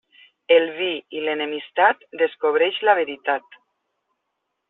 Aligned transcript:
El 0.53 0.63
vi 0.77 0.87
i 1.17 1.21
l'enemistat 1.25 2.01
descobreix 2.23 2.81
la 2.89 2.97
veritat. 3.01 3.61